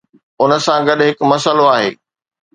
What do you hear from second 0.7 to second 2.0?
گڏ هڪ مسئلو آهي.